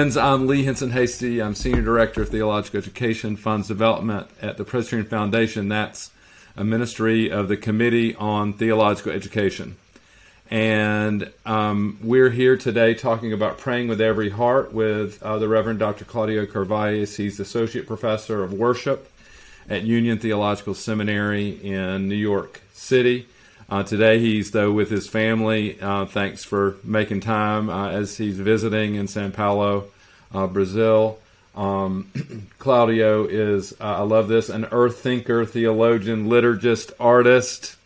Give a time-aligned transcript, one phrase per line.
[0.00, 1.42] Friends, I'm Lee Hinson Hasty.
[1.42, 5.68] I'm Senior Director of Theological Education Funds Development at the Presbyterian Foundation.
[5.68, 6.10] That's
[6.56, 9.76] a ministry of the Committee on Theological Education.
[10.50, 15.80] And um, we're here today talking about praying with every heart with uh, the Reverend
[15.80, 16.06] Dr.
[16.06, 17.16] Claudio Carvalhaes.
[17.16, 19.12] He's Associate Professor of Worship
[19.68, 23.26] at Union Theological Seminary in New York City.
[23.70, 25.80] Uh, today he's though with his family.
[25.80, 29.84] Uh, thanks for making time uh, as he's visiting in Sao Paulo,
[30.34, 31.20] uh, Brazil.
[31.54, 32.10] Um,
[32.58, 37.76] Claudio is, uh, I love this, an earth thinker, theologian, liturgist, artist,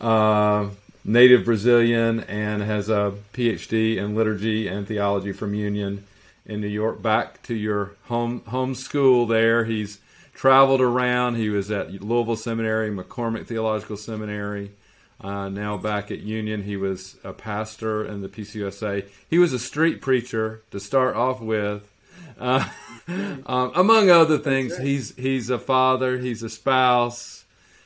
[0.00, 0.70] uh,
[1.04, 6.04] native Brazilian, and has a PhD in liturgy and theology from Union
[6.46, 7.02] in New York.
[7.02, 9.66] Back to your home home school there.
[9.66, 10.00] He's
[10.32, 11.34] traveled around.
[11.34, 14.70] He was at Louisville Seminary, McCormick Theological Seminary.
[15.20, 19.04] Uh, now back at Union, he was a pastor in the PCUSA.
[19.28, 21.82] He was a street preacher to start off with.
[22.38, 22.68] Uh,
[23.08, 27.44] um, among other things, he's he's a father, he's a spouse,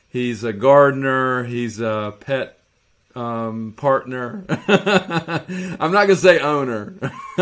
[0.09, 2.59] he's a gardener, he's a pet
[3.15, 4.45] um, partner.
[4.49, 6.93] I'm not gonna say owner.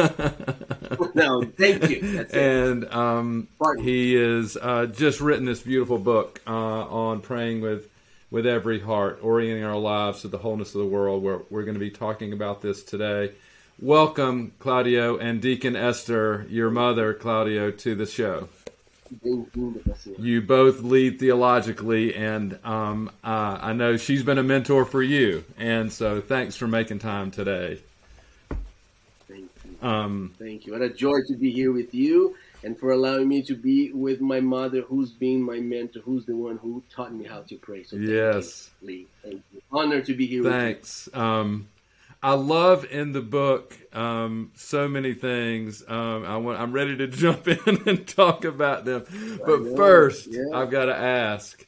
[1.16, 2.26] no, thank you.
[2.32, 3.48] and um,
[3.82, 7.90] he is uh, just written this beautiful book uh, on praying with
[8.32, 11.22] with every heart, orienting our lives to the wholeness of the world.
[11.22, 13.34] We're, we're going to be talking about this today.
[13.80, 18.48] Welcome, Claudio and Deacon Esther, your mother, Claudio, to the show.
[20.18, 25.44] You both lead theologically, and um, uh, I know she's been a mentor for you,
[25.58, 27.80] and so thanks for making time today.
[29.28, 29.88] Thank you.
[29.88, 30.72] Um, Thank you.
[30.72, 34.22] What a joy to be here with you and for allowing me to be with
[34.22, 37.84] my mother, who's been my mentor, who's the one who taught me how to pray.
[37.84, 39.62] So yes, you, Lee, thank you.
[39.72, 40.44] Honor to be here.
[40.44, 41.10] Thanks.
[41.14, 41.68] Um,
[42.24, 45.84] I love in the book um, so many things.
[45.88, 49.06] Um, I want, I'm ready to jump in and talk about them,
[49.46, 50.44] but first, yeah.
[50.54, 51.66] I've got to ask.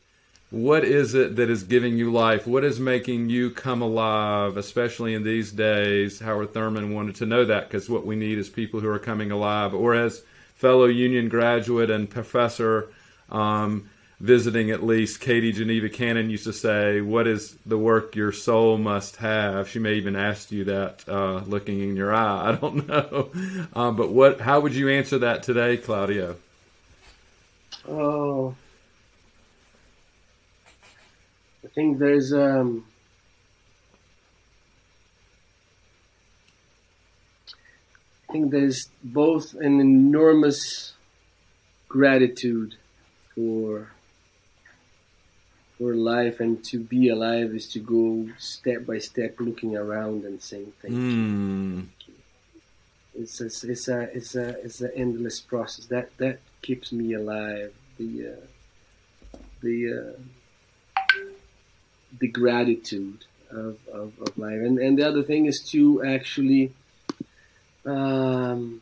[0.51, 2.45] What is it that is giving you life?
[2.45, 6.19] What is making you come alive, especially in these days?
[6.19, 9.31] Howard Thurman wanted to know that because what we need is people who are coming
[9.31, 9.73] alive.
[9.73, 10.21] Or as
[10.55, 12.89] fellow Union graduate and professor
[13.29, 18.31] um, visiting at least Katie Geneva Cannon used to say, What is the work your
[18.31, 19.69] soul must have?
[19.69, 22.49] She may even ask you that uh, looking in your eye.
[22.49, 23.31] I don't know.
[23.73, 24.39] Um, but what?
[24.39, 26.37] how would you answer that today, Claudio?
[27.87, 28.55] Oh,
[31.63, 32.33] I think there's.
[32.33, 32.85] Um,
[38.33, 40.93] think there's both an enormous
[41.87, 42.75] gratitude
[43.33, 43.91] for
[45.77, 50.41] for life and to be alive is to go step by step looking around and
[50.41, 51.87] saying thank mm.
[52.07, 52.13] you.
[53.15, 53.21] Hmm.
[53.21, 57.71] It's a, it's a it's a it's an endless process that that keeps me alive.
[57.99, 60.19] The uh, the uh,
[62.19, 66.73] the gratitude of, of, of life and and the other thing is to actually
[67.85, 68.81] um,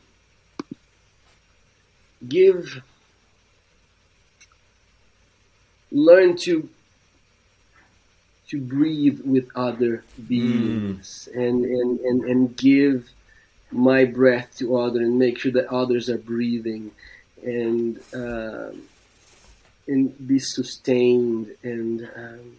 [2.28, 2.82] give,
[5.92, 6.70] learn to
[8.52, 11.42] to breathe with other beings mm.
[11.42, 13.10] and, and, and, and give
[13.72, 16.92] my breath to others and make sure that others are breathing
[17.44, 18.82] and um,
[19.88, 22.58] and be sustained and um,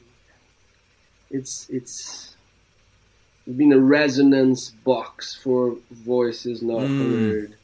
[1.30, 2.31] it's it's
[3.46, 7.30] been a resonance box for voices not mm.
[7.30, 7.54] heard.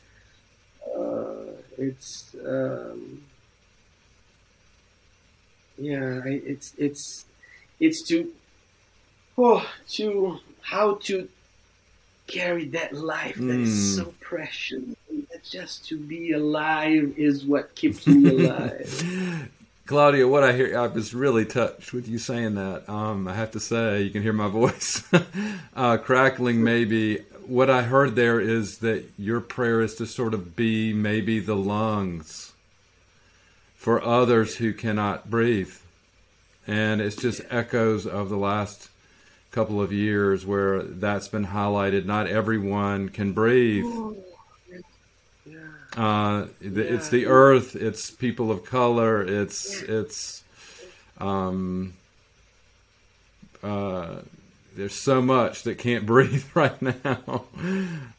[0.97, 3.23] Uh, it's um,
[5.77, 7.25] yeah, it's it's
[7.79, 8.31] it's to
[9.37, 11.29] oh to how to
[12.27, 13.63] carry that life that mm.
[13.63, 14.83] is so precious.
[15.49, 19.49] Just to be alive is what keeps me alive.
[19.89, 22.87] Claudio, what I hear, I was really touched with you saying that.
[22.91, 25.03] Um, I have to say, you can hear my voice
[25.75, 26.63] uh, crackling.
[26.63, 31.41] Maybe what I heard there is that your prayer is to sort of be maybe
[31.41, 32.53] the lungs
[33.77, 35.73] for others who cannot breathe,
[36.67, 38.91] and it's just echoes of the last
[39.53, 42.05] couple of years where that's been highlighted.
[42.05, 43.87] Not everyone can breathe.
[45.97, 46.83] Uh, yeah.
[46.83, 47.75] It's the earth.
[47.75, 49.23] It's people of color.
[49.23, 50.01] It's yeah.
[50.01, 50.45] it's
[51.19, 51.95] um,
[53.63, 54.17] uh,
[54.77, 57.45] there's so much that can't breathe right now.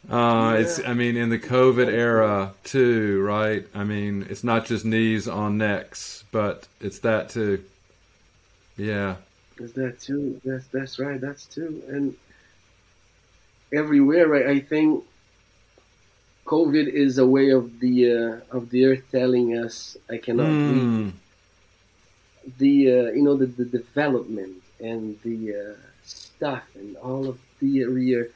[0.09, 0.57] Uh.
[0.59, 3.65] It's I mean in the COVID era too, right?
[3.73, 7.63] I mean it's not just knees on necks, but it's that too.
[8.75, 9.15] Yeah.
[9.57, 10.41] It's that too.
[10.43, 11.19] That's that's right.
[11.19, 11.83] That's too.
[11.87, 12.15] And
[13.71, 14.47] everywhere, right?
[14.47, 15.03] I think
[16.49, 20.65] COVID is a way of the uh, of the earth telling us I cannot Mm.
[20.65, 20.91] breathe.
[22.57, 27.85] The uh, you know the, the development and the uh, stuff and all of the
[27.87, 28.31] we are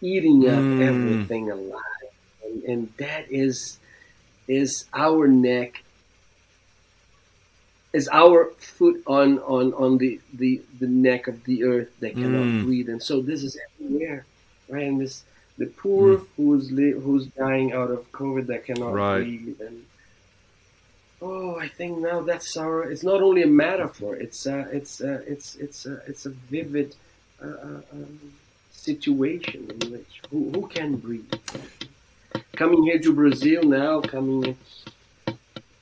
[0.00, 0.78] eating up Mm.
[0.78, 1.82] everything alive,
[2.44, 3.78] and, and that is
[4.48, 5.84] is our neck
[7.92, 12.56] is our foot on on on the the the neck of the earth that cannot
[12.56, 12.58] Mm.
[12.58, 14.26] breathe and so this is everywhere
[14.68, 15.24] right and this
[15.58, 19.18] the poor who's li- who's dying out of covid that cannot Right.
[19.22, 19.84] breathe and
[21.22, 25.22] oh i think now that's our it's not only a metaphor it's a, it's uh
[25.26, 26.94] it's it's uh, it's a vivid
[27.42, 28.18] uh, uh, um,
[28.72, 31.32] situation in which who, who can breathe?
[32.52, 34.56] Coming here to brazil now coming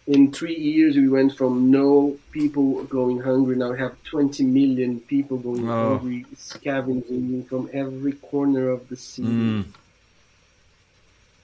[0.07, 3.57] in three years we went from no people going hungry.
[3.57, 5.99] Now we have 20 million people going Oh.
[5.99, 9.23] hungry scavenging from every corner of the sea.
[9.23, 9.65] Mm.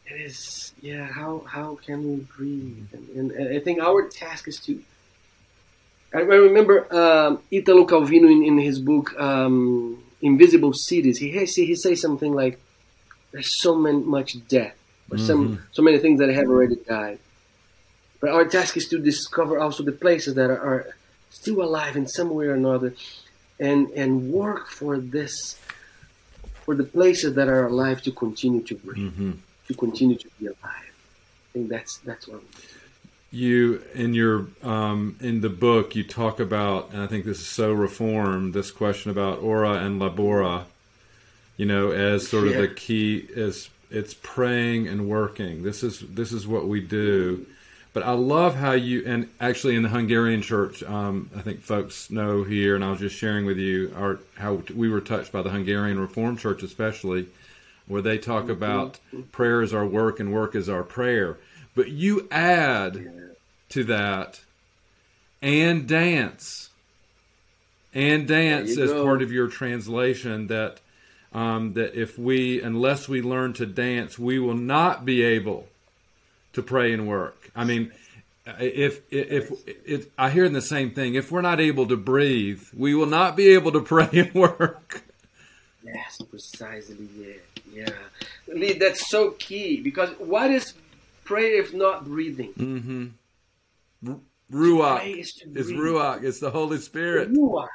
[0.06, 4.58] it is yeah how how can we breathe and, and, i think our task is
[4.58, 4.82] to
[6.12, 11.54] i, I remember um, italo calvino in, in his book um, invisible cities he has,
[11.54, 12.58] he says something like
[13.30, 14.74] there's so many, much death
[15.12, 17.18] or some so many things that have already died
[18.20, 20.94] but our task is to discover also the places that are, are
[21.30, 22.94] still alive in some way or another
[23.58, 25.56] and and work for this
[26.64, 29.32] for the places that are alive to continue to breathe hmm
[29.68, 30.56] to continue to be alive.
[30.64, 32.42] I think that's that's what.
[33.30, 37.46] You in your um, in the book you talk about, and I think this is
[37.46, 38.52] so reformed.
[38.52, 40.64] This question about ora and labora,
[41.56, 42.62] you know, as sort of Yeah.
[42.62, 45.62] the key is it's praying and working.
[45.62, 47.46] This is this is what we do.
[47.92, 52.10] But I love how you and actually in the Hungarian church, um, I think folks
[52.10, 55.42] know here, and I was just sharing with you our how we were touched by
[55.42, 57.26] the Hungarian Reformed Church, especially
[57.86, 59.00] where they talk about
[59.32, 61.38] prayer is our work and work is our prayer.
[61.74, 63.34] But you add
[63.70, 64.40] to that
[65.42, 66.70] and dance
[67.92, 69.04] and dance as go.
[69.04, 70.80] part of your translation that
[71.32, 75.68] um, that if we unless we learn to dance we will not be able
[76.52, 77.50] to pray and work.
[77.54, 77.92] I mean
[78.58, 81.14] if if, if, if i hear the same thing.
[81.14, 85.04] If we're not able to breathe we will not be able to pray and work.
[85.82, 87.08] Yes, precisely.
[87.16, 87.34] Yeah,
[87.72, 88.54] yeah.
[88.54, 90.74] Lee, that's so key because what is
[91.24, 92.52] prayer if not breathing?
[92.54, 93.06] mm-hmm.
[94.52, 96.24] Ruach is ruach.
[96.24, 97.28] It's the holy spirit.
[97.28, 97.68] Are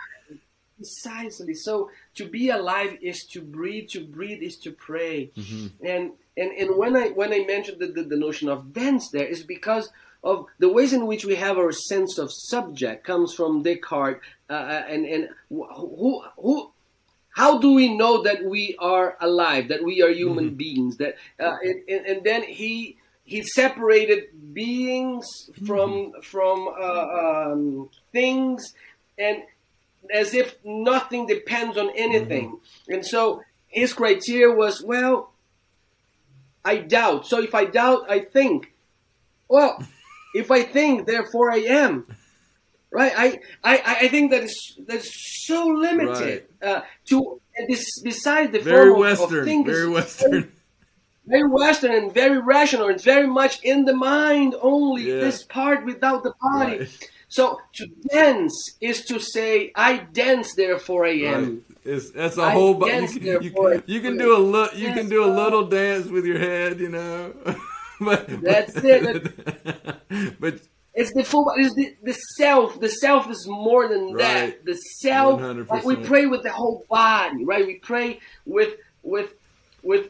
[0.77, 1.54] precisely.
[1.54, 3.89] So to be alive is to breathe.
[3.89, 5.31] To breathe is to pray.
[5.36, 5.72] Mhm.
[5.83, 9.25] And and and when I when I mentioned the, the, the notion of dance, there
[9.25, 9.89] is because
[10.24, 14.22] of the ways in which we have our sense of subject comes from Descartes.
[14.50, 16.72] Uh, and and who who.
[17.36, 20.95] How do we know that we are alive, that we are human beings?
[20.95, 22.95] That uh, and, and, and then he
[23.25, 25.25] he separated beings
[25.66, 27.07] from from uh,
[27.51, 28.74] um, things,
[29.19, 29.44] and
[30.13, 32.59] as if nothing depends on anything.
[32.87, 35.31] And so his criteria was, well,
[36.63, 37.27] I doubt.
[37.27, 38.73] So if I doubt, I think.
[39.47, 39.83] Well,
[40.35, 42.07] if I think, therefore I am.
[42.91, 43.11] Right?
[43.15, 45.11] I, I, I think that is that's
[45.45, 49.89] so limited uh, to and this besides the very form of- of, western thinking, very
[49.89, 50.51] western
[51.27, 52.89] very Western and very rational.
[52.89, 55.03] It's very much in the mind only.
[55.03, 55.21] Yeah.
[55.21, 56.79] This part without the body.
[56.79, 57.09] Right.
[57.36, 59.92] So to dance is to say, "I
[60.24, 61.62] dance, therefore I am." Right.
[61.84, 62.74] It's, that's a I whole.
[62.75, 63.84] Bu- you, you, it.
[63.94, 66.92] you can do a li- You can do a little dance with your head, you
[66.98, 67.34] know.
[68.00, 69.34] but That's it.
[70.39, 70.54] but
[70.94, 71.51] It's the full.
[71.58, 72.80] It's the, the self.
[72.80, 74.24] The self is more than Right.
[74.24, 74.65] that.
[74.65, 75.42] The self.
[75.70, 77.65] Like we pray with the whole body, right?
[77.68, 79.30] We pray with with
[79.84, 80.06] with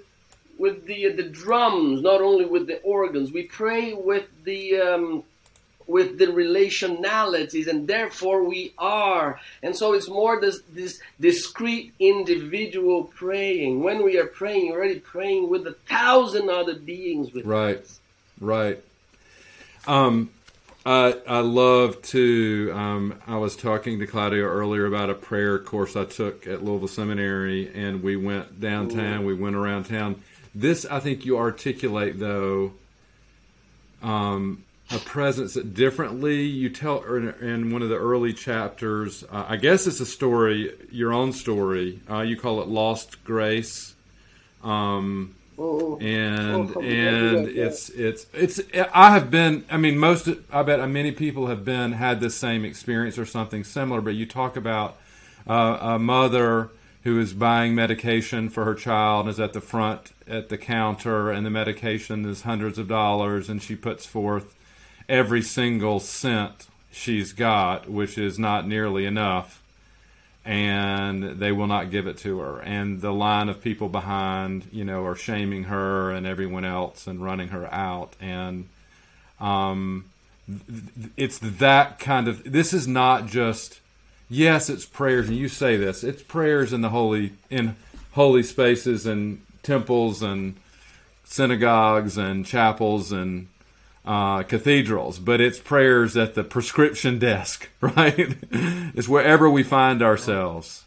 [0.59, 3.31] with the the drums, not only with the organs.
[3.31, 5.23] We pray with the um,
[5.87, 9.39] with the relationalities, and therefore we are.
[9.61, 13.83] And so it's more this this discrete individual praying.
[13.83, 17.85] When we are praying, you're already praying with a thousand other beings with Right.
[18.39, 18.83] Right.
[19.87, 20.31] Um,
[20.85, 22.71] I I love to.
[22.73, 26.87] Um, I was talking to Claudio earlier about a prayer course I took at Louisville
[26.87, 29.25] Seminary, and we went downtown.
[29.25, 30.21] We went around town.
[30.53, 32.73] This I think you articulate though.
[34.03, 39.23] Um, a presence that differently you tell in, in one of the early chapters.
[39.23, 41.99] Uh, I guess it's a story, your own story.
[42.09, 43.95] Uh, you call it lost grace.
[44.63, 47.65] Um, Oh, and Oh, and yeah, yeah.
[47.67, 48.59] it's it's it's
[48.93, 52.65] I have been I mean most I bet many people have been had the same
[52.65, 54.97] experience or something similar but you talk about
[55.47, 56.71] uh, a mother
[57.03, 61.45] who is buying medication for her child is at the front at the counter and
[61.45, 64.54] the medication is hundreds of dollars and she puts forth
[65.07, 69.61] every single cent she's got which is not nearly enough
[70.43, 74.83] and they will not give it to her and the line of people behind you
[74.83, 78.67] know are shaming her and everyone else and running her out and
[79.39, 80.05] um,
[81.17, 83.79] it's that kind of this is not just
[84.29, 86.03] yes, it's prayers, and you say this.
[86.03, 87.75] It's prayers in the holy in
[88.13, 90.55] holy spaces and temples and
[91.23, 93.47] synagogues and chapels and
[94.05, 98.37] uh, cathedrals, but it's prayers at the prescription desk, right?
[98.51, 100.83] it's wherever we find ourselves.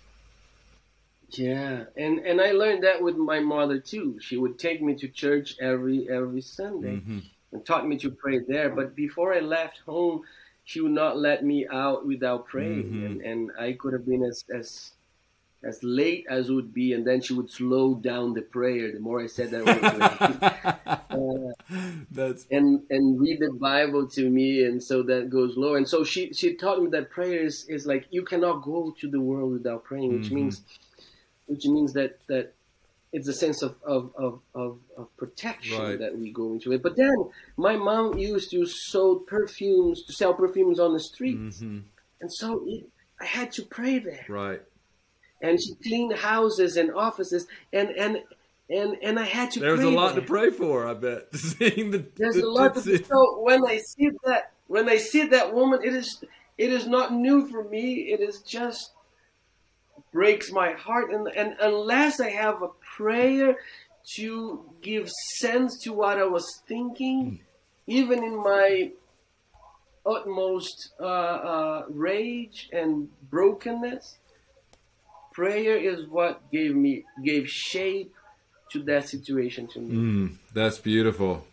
[1.31, 4.19] Yeah, and and I learned that with my mother too.
[4.21, 7.19] She would take me to church every every Sunday mm-hmm.
[7.53, 8.71] and taught me to pray there.
[8.71, 10.23] But before I left home,
[10.65, 13.07] she would not let me out without praying, mm-hmm.
[13.07, 14.93] and, and I could have been as as
[15.65, 18.93] as late as would be, and then she would slow down the prayer.
[18.93, 19.67] The more I said that,
[21.11, 21.73] uh,
[22.11, 25.75] that's and and read the Bible to me, and so that goes low.
[25.75, 29.11] And so she she taught me that prayer is, is like you cannot go to
[29.11, 30.37] the world without praying, which mm-hmm.
[30.37, 30.63] means
[31.47, 32.55] which means that that
[33.13, 35.99] it's a sense of of, of, of, of protection right.
[35.99, 36.85] that we go into it.
[36.85, 37.17] But then
[37.57, 41.81] my mom used to sell perfumes to sell perfumes on the streets, mm-hmm.
[42.21, 42.85] and so it,
[43.21, 44.25] I had to pray there.
[44.29, 44.63] Right.
[45.41, 48.23] And she cleaned houses and offices, and and
[48.69, 49.61] and and I had to.
[49.61, 50.87] There's a lot to pray for.
[50.87, 52.05] I bet seeing the.
[52.17, 53.05] There's the, a lot to.
[53.05, 56.25] So when I see that, when I see that woman, it is
[56.59, 58.13] it is not new for me.
[58.13, 58.93] It is just
[60.13, 61.13] breaks my heart.
[61.13, 63.57] And, and unless I have a prayer
[64.17, 67.41] to give sense to what I was thinking,
[67.87, 68.93] even in my
[70.05, 74.18] utmost uh, uh, rage and brokenness,
[75.39, 78.13] prayer is what gave me gave shape
[78.73, 79.95] to that situation to me.
[79.95, 81.47] Mm, that's beautiful.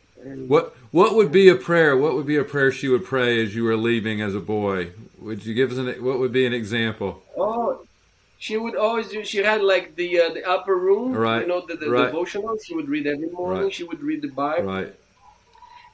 [0.54, 1.92] what what would be a prayer?
[2.04, 4.92] What would be a prayer she would pray as you were leaving as a boy?
[5.26, 7.12] Would you give us an what would be an example?
[7.38, 7.86] Oh,
[8.46, 9.24] she would always do.
[9.24, 11.42] She had like the uh, the upper room, right.
[11.42, 12.08] you know, the, the right.
[12.08, 12.58] devotional.
[12.66, 13.66] She would read every morning.
[13.66, 13.78] Right.
[13.78, 14.94] She would read the Bible, right.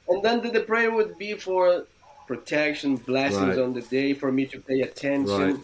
[0.08, 1.84] And then the, the prayer would be for
[2.26, 5.62] protection, blessings on the day, for me to pay attention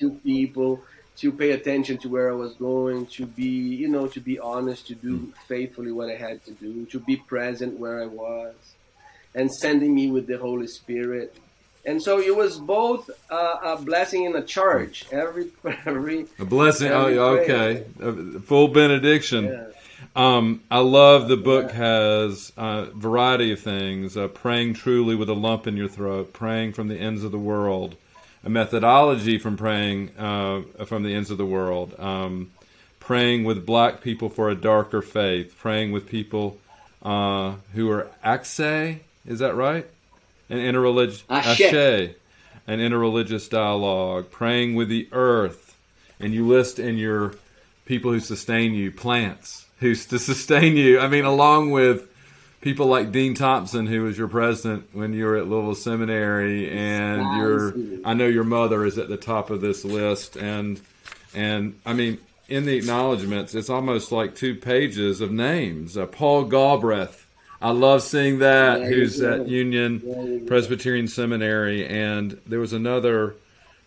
[0.00, 0.82] to people,
[1.16, 4.86] to pay attention to where I was going, to be, you know, to be honest,
[4.88, 5.32] to do mm.
[5.46, 8.54] faithfully what I had to do, to be present where I was,
[9.34, 11.36] and sending me with the Holy Spirit
[11.86, 15.04] and so it was both uh, a blessing and a charge.
[15.12, 15.50] Every
[15.86, 16.88] every a blessing.
[16.88, 17.84] Every oh, okay,
[18.44, 19.44] full benediction.
[19.46, 19.66] Yeah.
[20.16, 24.16] Um, I love the book has a variety of things.
[24.16, 27.38] Uh, praying truly with a lump in your throat, praying from the ends of the
[27.38, 27.96] world,
[28.44, 32.50] a methodology from praying uh, from the ends of the world, um,
[33.00, 36.58] praying with black people for a darker faith, praying with people
[37.02, 38.60] uh, who are axe.
[38.60, 39.86] Is that right?
[40.48, 42.14] an interreligious ashe,
[42.66, 45.76] an interreligious dialogue, praying with the earth,
[46.20, 47.34] and you list in your
[47.86, 51.00] people who sustain you plants who's to sustain you.
[51.00, 52.08] I mean, along with
[52.64, 57.36] people like Dean Thompson, who was your president when you were at Louisville Seminary, and
[57.36, 60.80] your I know your mother is at the top of this list, and
[61.34, 62.18] and I mean.
[62.46, 65.96] In the acknowledgments, it's almost like two pages of names.
[65.96, 67.24] Uh, Paul Galbreath,
[67.62, 68.80] I love seeing that.
[68.82, 69.36] Yeah, who's yeah.
[69.36, 73.36] at Union yeah, Presbyterian Seminary, and there was another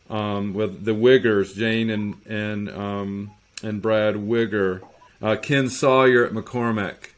[0.10, 3.32] um, with the Wiggers, Jane and and um,
[3.62, 4.82] and Brad Wigger,
[5.22, 7.12] uh, Ken Sawyer at McCormick.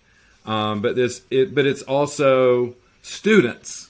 [0.46, 3.90] Um, but this, it, but it's also students,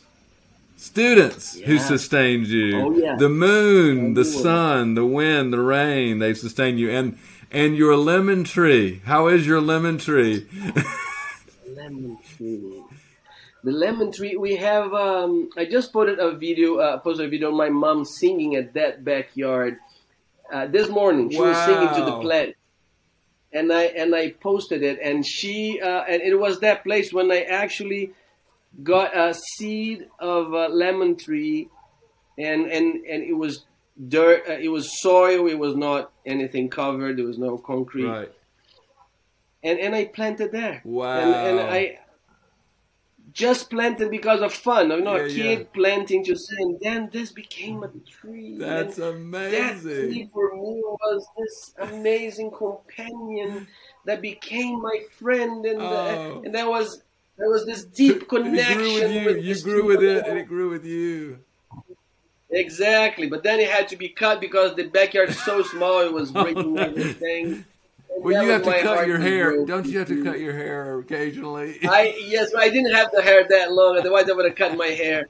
[0.77, 2.79] students who sustained you.
[2.79, 6.19] Oh, the moon, the sun, the wind, the rain.
[6.19, 7.17] They sustain you, and
[7.51, 9.01] and your lemon tree.
[9.05, 10.47] How is your lemon tree?
[11.75, 12.83] lemon tree.
[13.63, 14.35] The lemon tree.
[14.35, 14.93] We have.
[14.93, 16.77] Um, I just posted a video.
[16.77, 19.77] Uh, posted a video of my mom singing at that backyard
[20.51, 21.29] uh, this morning.
[21.29, 21.49] She wow.
[21.49, 22.55] was singing to the plant,
[23.51, 24.99] and I and I posted it.
[25.01, 28.13] And she uh, and it was that place when I actually
[28.83, 31.69] got a seed of a lemon tree,
[32.37, 33.65] and and and it was
[34.07, 34.43] dirt.
[34.47, 35.47] Uh, it was soil.
[35.47, 37.17] It was not anything covered.
[37.17, 38.05] There was no concrete.
[38.05, 38.31] Right
[39.63, 40.81] and and I planted there.
[40.83, 41.19] Wow!
[41.19, 41.99] And, and I
[43.33, 44.91] just planted because of fun.
[44.91, 45.65] I'm not yeah, a kid yeah.
[45.73, 48.57] planting to see, and then this became a tree.
[48.57, 49.51] That's amazing.
[49.51, 53.67] That tree for me was this amazing companion
[54.05, 56.37] that became my friend, and uh, oh.
[56.37, 57.03] uh, and that was
[57.37, 58.81] there was this deep connection.
[58.81, 59.25] It grew with you.
[59.25, 61.39] With you grew with it, and it grew with you.
[62.51, 66.11] Exactly, but then it had to be cut because the backyard is so small; it
[66.11, 67.65] was breaking everything.
[68.21, 69.65] Well, you have to cut your hair.
[69.65, 71.79] Don't you have to cut your hair occasionally?
[71.83, 73.97] I yes, I didn't have the hair that long.
[73.97, 75.29] Otherwise, I would have cut my hair.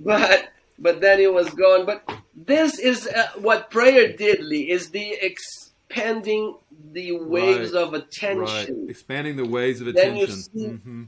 [0.00, 1.86] But but then it was gone.
[1.86, 4.70] But this is uh, what prayer did, Lee.
[4.70, 6.56] Is the expanding
[6.92, 8.44] the waves right, of attention,
[8.84, 8.90] right.
[8.90, 10.14] expanding the waves of attention.
[10.14, 11.04] Then you see, mm-hmm.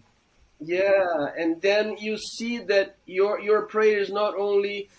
[0.63, 4.91] Yeah, and then you see that your your prayer is not only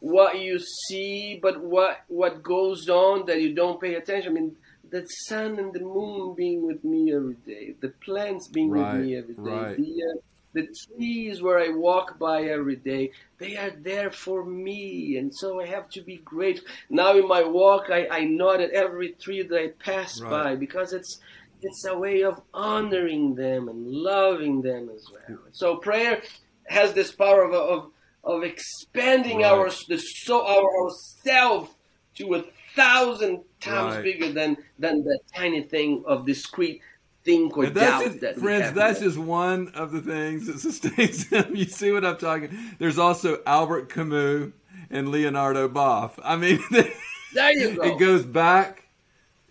[0.00, 4.32] what you see, but what what goes on that you don't pay attention.
[4.32, 4.56] I mean,
[4.90, 9.04] the sun and the moon being with me every day, the plants being right, with
[9.04, 9.76] me every day, right.
[9.76, 10.20] the uh,
[10.54, 15.60] the trees where I walk by every day, they are there for me, and so
[15.60, 16.68] I have to be grateful.
[16.88, 20.30] Now in my walk, I, I nod at every tree that I pass right.
[20.30, 21.18] by because it's
[21.60, 25.38] it's a way of honoring them and loving them as well.
[25.52, 26.22] So prayer
[26.68, 27.90] has this power of of,
[28.22, 31.74] of expanding our the so our ourself
[32.16, 32.44] to a
[32.76, 34.04] thousand times right.
[34.04, 36.80] bigger than than the tiny thing of discrete
[37.24, 41.56] think or doubt just, that friends that's just one of the things that sustains them.
[41.56, 44.52] You see what i'm talking there's also albert camus
[44.90, 46.12] and leonardo boff.
[46.22, 46.60] I mean
[47.34, 47.82] there you go.
[47.82, 48.84] it goes back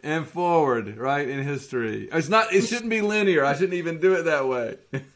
[0.04, 2.10] and forward right in history.
[2.12, 3.44] It's not it shouldn't be linear.
[3.44, 4.78] I shouldn't even do it that way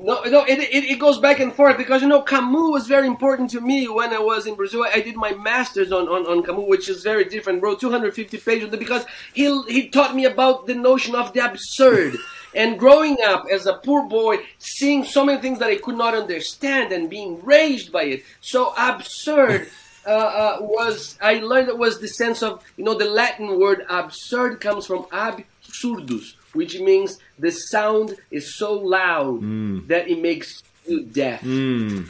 [0.00, 3.08] No, no, it, it, it, goes back and forth because you know Camus was very
[3.08, 4.84] important to me when I was in Brazil.
[4.84, 7.62] I did my masters on, on, on Camus, which is very different.
[7.62, 12.16] Wrote 250 pages because he he taught me about the notion of the absurd.
[12.54, 16.14] and growing up as a poor boy, seeing so many things that I could not
[16.14, 19.68] understand and being raised by it, so absurd.
[20.06, 23.84] Uh, uh, was I learned it was the sense of you know the Latin word
[23.90, 29.86] absurd comes from absurdus, which means the sound is so loud mm.
[29.88, 31.42] that it makes you deaf.
[31.42, 32.08] Mm.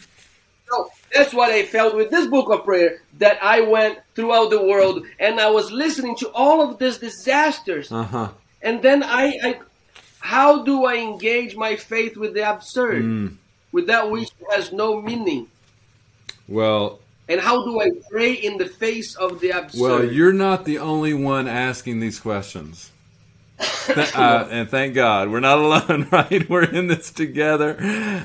[0.71, 4.63] So that's what I felt with this book of prayer that I went throughout the
[4.63, 7.91] world and I was listening to all of these disasters.
[7.91, 8.29] Uh-huh.
[8.63, 9.61] And then I, I,
[10.21, 13.37] how do I engage my faith with the absurd, mm.
[13.73, 15.49] with that which has no meaning?
[16.49, 19.81] Well, and how do I pray in the face of the absurd?
[19.81, 22.91] Well, you're not the only one asking these questions.
[23.89, 26.49] uh, and thank God we're not alone, right?
[26.49, 27.77] We're in this together.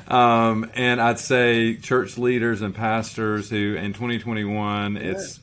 [0.06, 5.40] Um, and I'd say church leaders and pastors who in 2021, it's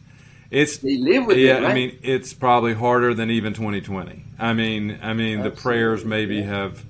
[0.50, 1.58] it's they live with yeah.
[1.58, 1.72] It, right?
[1.72, 4.24] I mean, it's probably harder than even 2020.
[4.38, 5.50] I mean, I mean, Absolutely.
[5.50, 6.44] the prayers maybe yeah.
[6.44, 6.86] have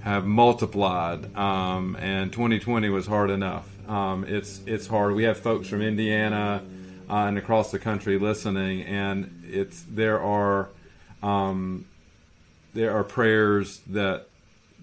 [0.00, 3.68] have multiplied, um, and 2020 was hard enough.
[3.88, 5.14] Um, it's it's hard.
[5.14, 6.62] We have folks from Indiana
[7.08, 10.68] uh, and across the country listening, and it's there are.
[11.22, 11.86] Um,
[12.76, 14.28] there are prayers that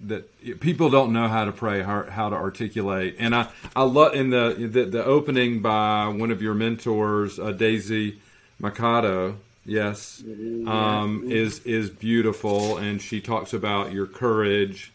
[0.06, 3.14] that people don't know how to pray, how, how to articulate.
[3.18, 7.52] And I, I love in the, the, the opening by one of your mentors, uh,
[7.52, 8.18] Daisy
[8.58, 9.36] Machado.
[9.64, 10.22] Yes,
[10.66, 14.92] um, is is beautiful, and she talks about your courage,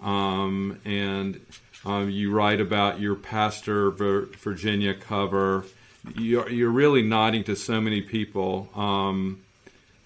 [0.00, 1.38] um, and
[1.84, 5.66] um, you write about your pastor Virginia cover.
[6.14, 8.70] You're, you're really nodding to so many people.
[8.74, 9.42] Um,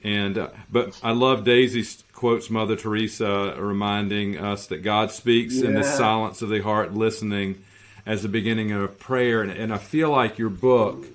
[0.03, 1.83] and uh, but I love Daisy
[2.21, 5.69] quotes Mother Teresa, reminding us that God speaks yeah.
[5.69, 7.65] in the silence of the heart, listening
[8.05, 9.41] as the beginning of prayer.
[9.41, 11.07] And, and I feel like your book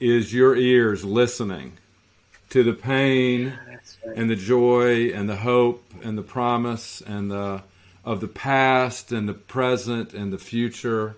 [0.00, 1.74] is your ears listening
[2.48, 4.16] to the pain right.
[4.16, 7.62] and the joy and the hope and the promise and the
[8.02, 11.16] of the past and the present and the future,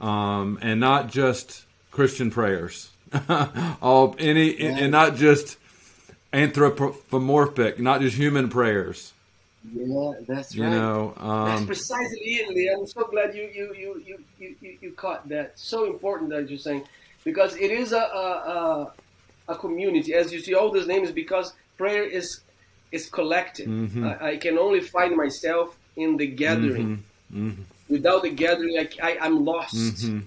[0.00, 2.92] um, and not just Christian prayers.
[3.82, 5.58] All any and, and not just
[6.34, 9.12] anthropomorphic, not just human prayers.
[9.72, 10.72] Yeah, that's you right.
[10.72, 12.68] know, um, that's precisely it, Lee.
[12.68, 15.58] I'm so glad you you, you, you, you, you caught that.
[15.58, 16.84] So important that you're saying,
[17.24, 18.92] because it is a, a,
[19.48, 20.12] a community.
[20.12, 22.40] As you see, all these names because prayer is
[22.92, 23.68] is collective.
[23.68, 24.04] Mm-hmm.
[24.04, 27.02] I, I, can only find myself in the gathering.
[27.32, 27.48] Mm-hmm.
[27.48, 27.62] Mm-hmm.
[27.88, 29.74] Without the gathering, I, I, am lost.
[29.74, 30.20] Mm-hmm.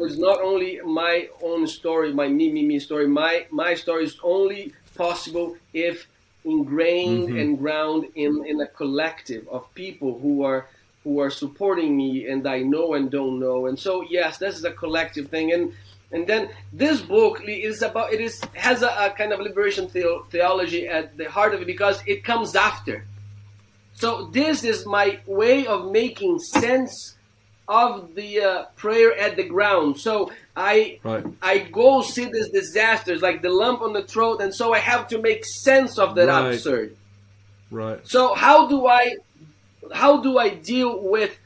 [0.00, 3.06] It's not only my own story, my me me me story.
[3.06, 6.06] My my story is only possible if
[6.44, 7.38] ingrained mm-hmm.
[7.38, 10.66] and ground in, in a collective of people who are
[11.04, 13.66] who are supporting me and I know and don't know.
[13.66, 15.52] And so yes, this is a collective thing.
[15.52, 15.72] And
[16.10, 20.22] and then this book is about it is has a, a kind of liberation the-
[20.30, 23.04] theology at the heart of it because it comes after.
[23.94, 27.17] So this is my way of making sense
[27.68, 30.00] of the uh, prayer at the ground.
[30.00, 31.24] So I right.
[31.42, 35.08] I go see these disasters like the lump on the throat, and so I have
[35.08, 36.54] to make sense of that right.
[36.54, 36.96] absurd.
[37.70, 38.00] Right.
[38.08, 39.16] So how do I
[39.92, 41.38] how do I deal with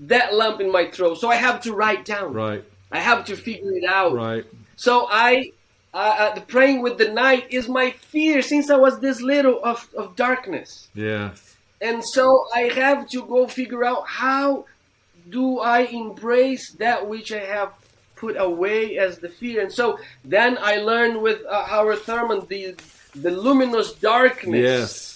[0.00, 1.18] that lump in my throat?
[1.18, 2.32] So I have to write down.
[2.32, 2.64] Right.
[2.90, 4.14] I have to figure it out.
[4.14, 4.44] Right.
[4.76, 5.52] So I,
[5.92, 9.60] uh, uh, the praying with the night is my fear since I was this little
[9.64, 10.88] of, of darkness.
[10.94, 11.32] Yeah.
[11.80, 14.66] And so I have to go figure out how
[15.30, 17.72] do I embrace that which I have
[18.16, 19.62] put away as the fear.
[19.62, 22.74] And so then I learned with uh, Howard Thurman the
[23.14, 24.60] the luminous darkness.
[24.60, 25.10] Yes.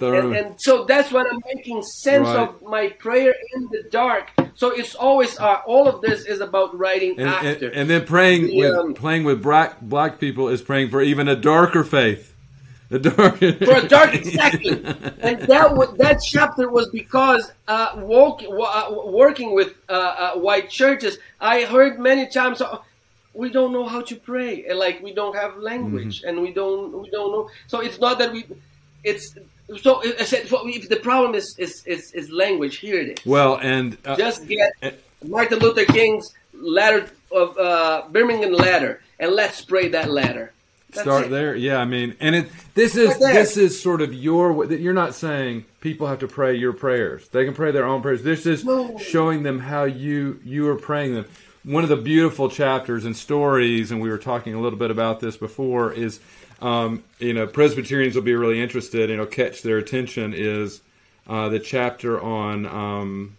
[0.00, 2.48] And, and, so that's when I'm making sense Right.
[2.48, 4.30] of my prayer in the dark.
[4.54, 7.68] So it's always uh, all of this is about writing and, and, after.
[7.70, 11.28] and then praying The, with um, playing with black black people is praying for even
[11.28, 12.33] a darker faith.
[12.94, 14.70] A dark for a dark exactly.
[15.28, 20.32] and that wa- that chapter was because uh, walk, wa- uh, working with uh, uh,
[20.46, 22.62] white churches, I heard many times.
[22.62, 22.82] "Oh,
[23.42, 26.28] we don't know how to pray, and like we don't have language, Mm-hmm.
[26.28, 27.44] and we don't we don't know.
[27.66, 28.44] So it's not that we,
[29.02, 29.34] it's
[29.82, 33.26] so I said if the problem is is is, is language, here it is.
[33.26, 34.70] Well, and uh, Just get
[35.26, 40.52] Martin Luther King's letter of uh, Birmingham letter, and let's pray that letter.
[40.94, 41.30] That's start it.
[41.30, 41.54] there.
[41.56, 44.72] Yeah, I mean, and it this is Right this is sort of your.
[44.72, 47.28] You're not saying people have to pray your prayers.
[47.28, 48.22] They can pray their own prayers.
[48.22, 48.98] This is No.
[48.98, 51.26] showing them how you you are praying them.
[51.64, 55.20] One of the beautiful chapters and stories, and we were talking a little bit about
[55.20, 56.20] this before, is
[56.60, 60.34] um, you know Presbyterians will be really interested and it'll catch their attention.
[60.34, 60.80] Is
[61.28, 63.36] uh, the chapter on um,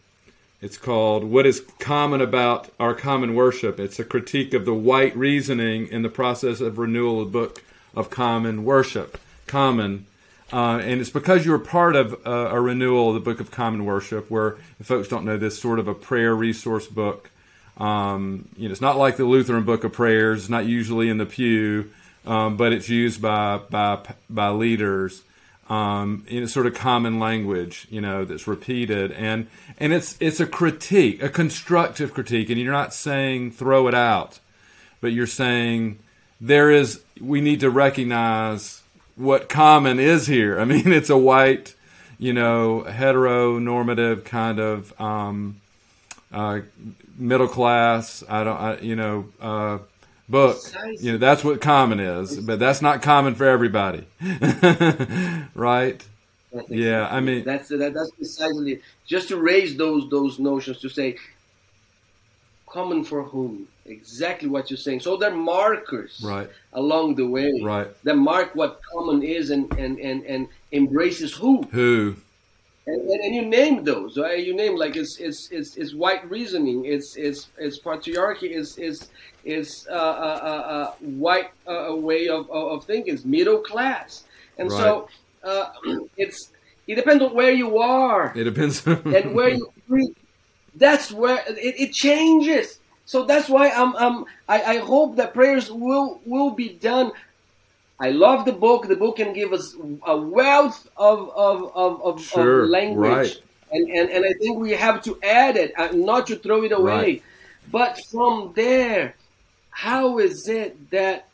[0.66, 3.80] it's called What is Common About Our Common Worship?
[3.80, 7.64] It's a critique of the white reasoning in the process of renewal of the Book
[7.96, 9.20] of Common Worship.
[9.46, 10.08] Common.
[10.52, 13.86] Uh, and it's because you're part of uh, a renewal of the Book of Common
[13.86, 17.30] Worship, where, folks don't know this, sort of a prayer resource book.
[17.78, 20.40] Um, you know, it's not like the Lutheran Book of Prayers.
[20.40, 21.92] It's not usually in the pew,
[22.26, 24.00] um, but it's used by by
[24.32, 25.22] by leaders
[25.70, 29.48] um, in a sort of common language, you know, that's repeated, and
[29.80, 34.40] and it's it's a critique, a constructive critique, and you're not saying throw it out,
[35.02, 36.00] but you're saying
[36.40, 38.84] there is we need to recognize
[39.16, 40.60] what common is here.
[40.62, 41.74] I mean, it's a white,
[42.20, 45.62] you know, heteronormative kind of um,
[46.32, 46.60] uh,
[47.18, 48.24] middle class.
[48.30, 49.26] I don't, I, you know.
[49.42, 49.78] Uh,
[50.30, 50.58] book.
[51.00, 54.06] You know, that's what common is, but that's not common for everybody.
[55.56, 56.04] right?
[56.70, 61.18] Yeah, I mean- that's that, that's precisely just to raise those those notions to say
[62.68, 65.00] common for whom exactly what you're saying.
[65.02, 66.50] So they're markers Right.
[66.74, 67.88] along the way Right.
[68.04, 71.64] that mark what common is and and and, and embraces who.
[71.72, 72.16] Who?
[72.88, 74.46] And, and, and you name those, right?
[74.46, 79.10] You name like it's it's it's, it's white reasoning, it's it's it's patriarchy, is is
[79.44, 84.26] is uh, uh, uh, uh, white uh, way of, of of thinking, it's middle class,
[84.60, 85.10] and so
[85.44, 85.70] uh,
[86.18, 86.52] it's
[86.88, 88.86] it depends on where you are It depends.
[88.88, 90.16] and where you preach.
[90.76, 92.80] That's where it, it changes.
[93.06, 97.14] So that's why I'm, I'm I, I hope that prayers will will be done.
[98.00, 98.88] I love the book.
[98.88, 103.08] The book can give us a wealth of of, of, of, Sure, of language.
[103.10, 103.42] right.
[103.72, 106.72] And, and and I think we have to add it, uh, not to throw it
[106.72, 106.92] away.
[106.92, 107.24] Right.
[107.72, 109.16] But from there,
[109.72, 111.28] how is it that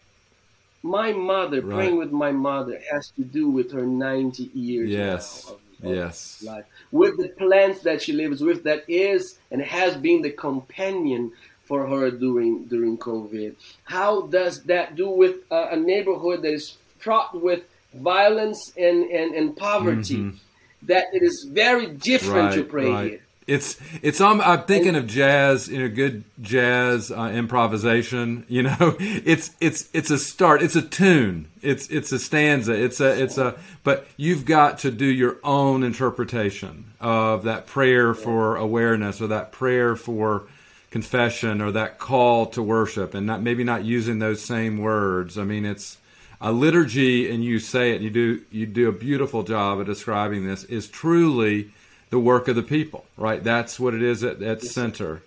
[0.83, 1.75] my mother, Right.
[1.75, 5.49] praying with my mother, has to do with her 90 years Yes.
[5.49, 6.41] of- of yes.
[6.45, 6.65] life?
[6.91, 11.31] With the plants that she lives with, that is and has been the companion
[11.71, 13.55] for her during during COVID.
[13.85, 17.61] How does that do with uh, a neighborhood that is fraught with
[17.93, 20.17] violence and, and, and poverty?
[20.17, 20.35] Mhm.
[20.81, 23.11] That it is very different to pray right.
[23.11, 23.21] here.
[23.47, 28.45] It's it's um, I'm thinking of jazz, you know, good jazz uh, improvisation.
[28.55, 30.61] You know, it's it's it's a start.
[30.61, 31.47] It's a tune.
[31.61, 32.73] It's it's a stanza.
[32.73, 33.55] It's a it's a.
[33.85, 39.53] But you've got to do your own interpretation of that prayer for awareness or that
[39.53, 40.47] prayer for
[40.91, 45.37] confession or that call to worship, and not maybe not using those same words.
[45.37, 45.97] I mean, it's
[46.39, 47.95] a liturgy, and you say it.
[47.95, 50.63] And you do you do a beautiful job of describing this.
[50.65, 51.71] Is truly
[52.11, 53.43] the work of the people, right?
[53.43, 55.23] That's what it is at, at center.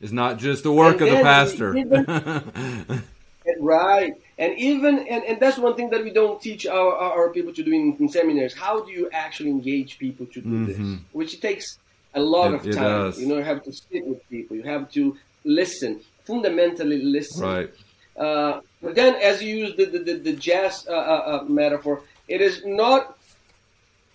[0.00, 1.76] It's not just the work And of the pastor.
[1.76, 3.02] even-
[3.58, 7.52] Right, and even and, and that's one thing that we don't teach our, our, people
[7.54, 8.54] to do in, in seminaries.
[8.54, 10.76] How do you actually engage people to do this?
[10.76, 10.96] Mm-hmm.
[11.12, 11.78] Which takes
[12.14, 13.12] a lot It- of time.
[13.16, 14.56] You know, you have to sit with people.
[14.56, 17.46] You have to listen, fundamentally listen.
[17.46, 17.70] right.
[18.16, 22.02] Uh, but then, as you use the the, the, the jazz uh, uh, uh, metaphor,
[22.28, 23.16] it is not.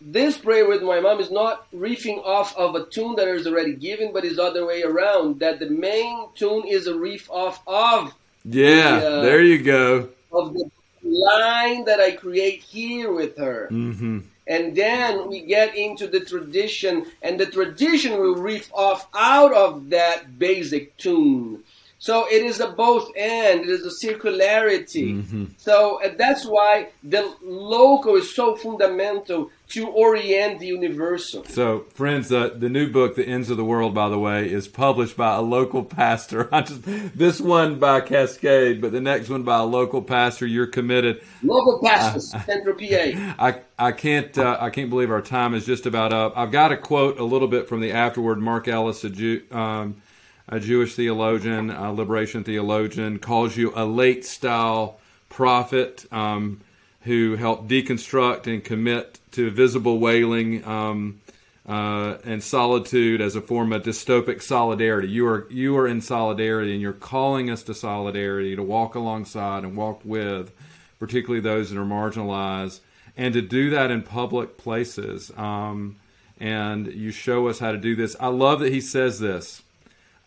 [0.01, 3.75] This prayer with my mom is not riffing off of a tune that is already
[3.75, 5.39] given, but is other way around.
[5.39, 10.09] That the main tune is a riff off of Yeah, The, uh, there you go.
[10.31, 10.69] of the
[11.01, 13.67] line that I create here with her.
[13.69, 19.53] hmm And then we get into the tradition, and the tradition will riff off out
[19.53, 21.63] of that basic tune.
[21.97, 23.61] So it is a both and.
[23.61, 25.23] It is a circularity.
[25.23, 25.47] Mhm.
[25.57, 31.43] So that's why the local is so fundamental to orient the universal.
[31.45, 34.67] So, friends, uh, the new book, "The Ends of the World," by the way, is
[34.67, 36.47] published by a local pastor.
[36.51, 36.81] I just
[37.17, 40.45] this one by Cascade, but the next one by a local pastor.
[40.45, 41.21] You're committed.
[41.41, 43.35] Local pastors, Central PA.
[43.39, 46.37] I I can't uh, I can't believe our time is just about up.
[46.37, 48.39] I've got to quote a little bit from the afterward.
[48.39, 50.01] Marc Ellis, a, Jew, um,
[50.47, 54.99] a Jewish theologian, a liberation theologian, calls you a late style
[55.29, 56.61] prophet um,
[57.01, 60.65] who helped deconstruct and commit to visible wailing.
[60.65, 61.21] Um,
[61.67, 65.07] uh, and solitude as a form of dystopic solidarity.
[65.07, 69.63] You are you are in solidarity, and you're calling us to solidarity to walk alongside
[69.63, 70.51] and walk with,
[70.99, 72.81] particularly those that are marginalized,
[73.17, 75.31] and to do that in public places.
[75.35, 75.95] Um,
[76.39, 78.15] and you show us how to do this.
[78.19, 79.63] I love that he says this,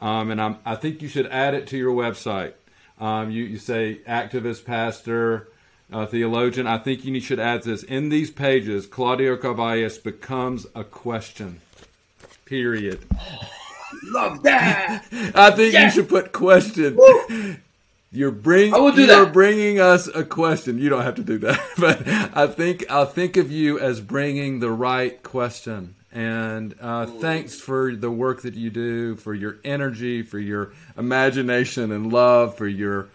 [0.01, 2.55] um, and I'm, I think you should add it to your website.
[2.99, 5.49] Um, you, you say activist, pastor,
[5.93, 6.67] uh, theologian.
[6.67, 8.87] I think you should add this in these pages.
[8.87, 11.61] Claudio Carvalhaes becomes a question.
[12.45, 13.05] Period.
[14.05, 15.05] Love that.
[15.35, 16.99] I think you should put question.
[18.11, 19.35] You're bring I will do you're that.
[19.35, 20.79] bringing us a question.
[20.79, 24.61] You don't have to do that, but I think I'll think of you as bringing
[24.61, 25.95] the right question.
[26.11, 31.93] And uh, thanks for the work that you do, for your energy, for your imagination
[31.93, 33.09] and love, for your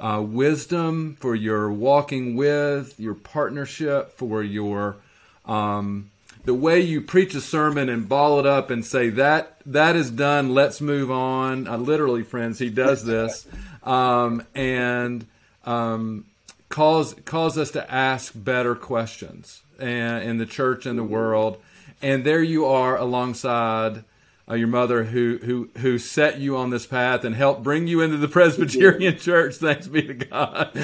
[0.00, 4.96] uh, wisdom, for your walking with, your partnership, for your
[5.44, 6.10] um,
[6.44, 10.10] the way you preach a sermon and ball it up and say that that is
[10.10, 10.54] done.
[10.54, 11.66] Let's move on.
[11.66, 13.46] Uh, literally, friends, he does this,
[13.82, 15.26] um, and
[15.64, 16.24] um,
[16.68, 21.60] calls calls us to ask better questions and, in the church and the world.
[22.02, 24.04] And there you are alongside
[24.48, 28.00] uh, your mother, who who who set you on this path and helped bring you
[28.00, 29.56] into the Presbyterian Church.
[29.56, 30.76] Thanks be to God.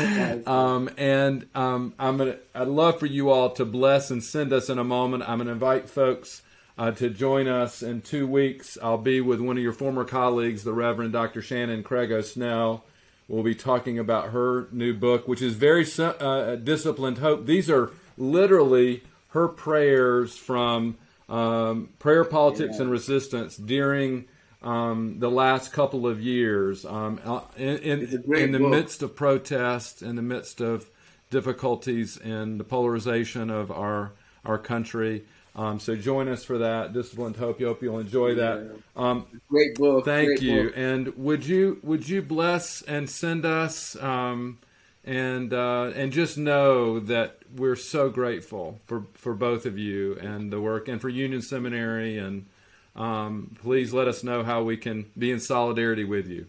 [0.47, 2.37] Um, and um, I'm gonna.
[2.55, 5.29] I'd love for you all to bless and send us in a moment.
[5.29, 6.43] I'm gonna invite folks
[6.77, 8.79] uh, to join us in two weeks.
[8.83, 11.43] I'll be with one of your former colleagues, the Reverend Dr.
[11.43, 12.85] Shannon Craigo-Snell.
[13.29, 17.47] We'll be talking about her new book, which is very uh, disciplined hope.
[17.47, 20.97] These are literally her prayers from
[21.33, 24.27] um, prayer, politics, and resistance during
[24.63, 26.85] um, the last couple of years.
[26.85, 28.71] Um, uh, in, in, in the book.
[28.71, 30.89] midst of protests, in the midst of
[31.31, 34.13] difficulties and the polarization of our
[34.45, 35.25] our country.
[35.55, 36.93] Um, so join us for that.
[36.93, 37.61] Disciplined Hope.
[37.61, 38.75] You Hope you'll enjoy that.
[38.97, 40.05] Um, Great book.
[40.05, 40.65] Thank great you.
[40.65, 40.73] book.
[40.77, 44.59] And would you would you bless and send us um,
[45.05, 50.53] and uh, and just know that we're so grateful for for both of you and
[50.53, 52.47] the work and for Union Seminary and
[52.95, 56.47] um, please let us know how we can be in solidarity with you.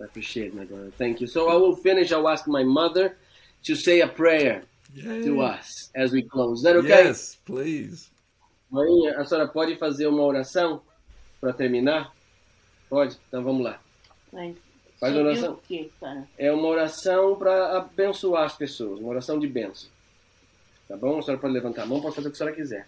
[0.00, 0.90] I appreciate it, my brother.
[0.98, 1.26] Thank you.
[1.26, 2.12] So I will finish.
[2.12, 3.16] I'll ask my mother
[3.64, 6.58] to say a prayer to us as we close.
[6.58, 6.88] Is that okay?
[6.88, 8.10] Yes, please.
[8.70, 10.80] Mãe, a senhora pode fazer uma oração
[11.40, 12.14] para terminar?
[12.88, 13.16] Pode?
[13.28, 13.78] Então vamos lá.
[14.32, 14.56] Mas
[15.02, 15.60] Faz sobre oração.
[15.66, 15.90] quê?
[16.38, 19.90] É uma oração para abençoar as pessoas, uma oração de bênção.
[20.86, 21.18] Tá bom?
[21.18, 22.86] A senhora pode levantar a mão, pode fazer o que a senhora quiser.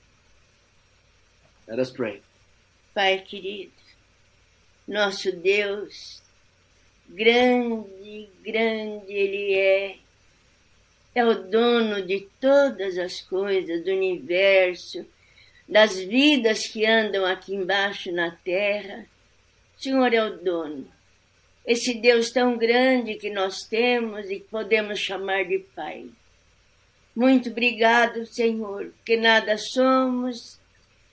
[1.67, 2.23] Let us pray.
[2.95, 3.73] Pai querido,
[4.87, 6.23] nosso Deus,
[7.09, 9.97] grande, grande Ele é.
[11.17, 15.05] É o dono de todas as coisas do universo,
[15.69, 19.05] das vidas que andam aqui embaixo na terra.
[19.77, 20.95] Senhor é o dono.
[21.67, 26.07] Esse Deus tão grande que nós temos e que podemos chamar de Pai.
[27.17, 30.59] Muito obrigado, Senhor, porque nada somos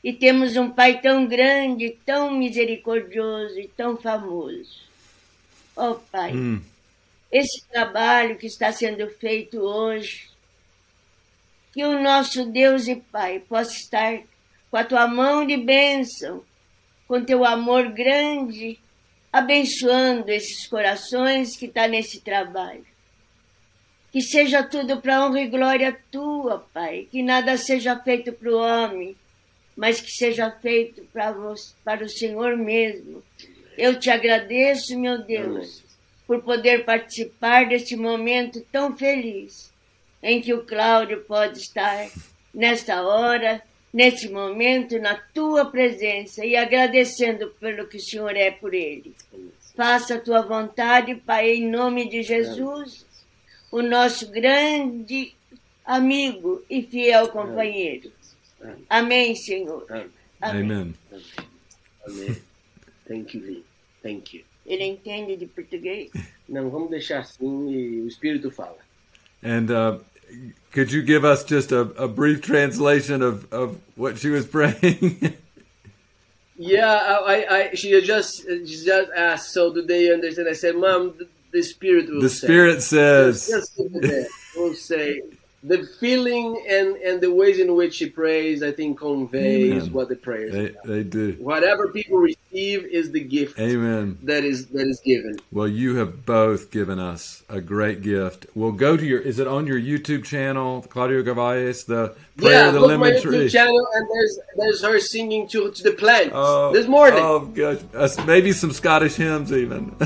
[0.03, 4.81] e temos um Pai tão grande, tão misericordioso e tão famoso.
[5.75, 6.61] Ó Pai, Hum,
[7.31, 10.29] esse trabalho que está sendo feito hoje,
[11.71, 14.19] que o nosso Deus e Pai possa estar
[14.69, 16.43] com a tua mão de bênção,
[17.07, 18.79] com teu amor grande,
[19.31, 22.85] abençoando esses corações que estão nesse trabalho.
[24.11, 27.07] Que seja tudo para honra e glória tua, Pai.
[27.09, 29.15] Que nada seja feito para o homem,
[29.75, 31.33] mas que seja feito para,
[31.83, 33.23] para o Senhor mesmo.
[33.77, 35.83] Eu te agradeço, meu Deus,
[36.27, 39.71] por poder participar deste momento tão feliz
[40.21, 42.07] em que o Cláudio pode estar
[42.53, 43.63] nesta hora,
[43.93, 49.13] nesse momento, na tua presença e agradecendo pelo que o Senhor é por ele.
[49.75, 53.05] Faça a tua vontade, Pai, em nome de Jesus,
[53.71, 55.33] o nosso grande
[55.85, 58.11] amigo e fiel companheiro.
[58.89, 59.85] Amém, Senhor.
[60.39, 60.93] Amém.
[62.05, 62.41] Amém.
[63.07, 63.65] Thank you, Lee.
[64.01, 64.43] Thank you.
[64.65, 66.11] Ele entende de português?
[66.47, 68.77] Não, vamos deixar assim e o Espírito fala.
[69.43, 69.99] And uh,
[70.71, 75.35] could you give us just a, a brief translation of, of what she was praying?
[76.57, 80.47] Yeah, I, I, she just she just asked, so do they understand?
[80.47, 82.45] I said, Mom, the, the Spirit will the say.
[82.47, 83.47] Spirit says.
[83.47, 84.27] Just leave.
[84.55, 85.21] We'll say
[85.63, 89.93] the feeling and, and the ways in which she prays, I think, conveys Amen.
[89.93, 90.51] what the prayers.
[90.53, 91.33] They, they do.
[91.39, 94.17] Whatever people receive is the gift Amen.
[94.23, 95.37] that is that is given.
[95.51, 98.47] Well, you have both given us a great gift.
[98.55, 99.19] We'll go to your.
[99.19, 101.85] Is it on your YouTube channel, Claudio Carvalhaes?
[101.85, 103.49] The prayer yeah, of the look my lemon YouTube tree.
[103.49, 107.19] channel, and there's there's her singing to to the plants Oh, this morning.
[107.21, 109.95] Oh gosh, Uh, maybe some Scottish hymns even.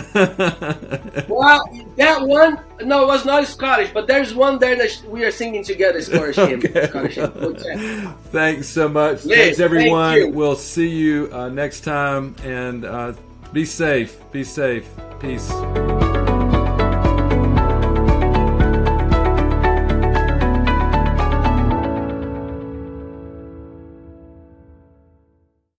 [1.27, 1.63] Well,
[1.97, 5.63] that one, no, it was not Scottish, but there's one there that we are singing
[5.63, 6.61] together, Scottish hymn.
[6.61, 7.55] Scottish hymn.
[7.55, 8.17] Check.
[8.31, 9.25] Thanks so much.
[9.25, 10.19] Yes, Thanks everyone.
[10.19, 10.35] thank.
[10.35, 13.13] We'll see you uh, next time and uh,
[13.53, 14.17] be safe.
[14.31, 14.87] Be safe.
[15.19, 15.49] Peace.